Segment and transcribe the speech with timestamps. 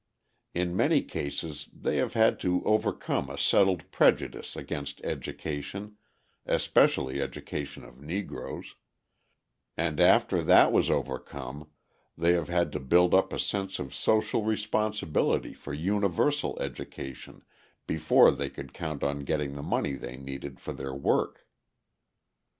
[0.55, 5.97] In many cases they have had to overcome a settled prejudice against education,
[6.47, 8.73] especially education of Negroes;
[9.77, 11.69] and after that was overcome
[12.17, 17.43] they have had to build up a sense of social responsibility for universal education
[17.85, 21.45] before they could count on getting the money they needed for their work.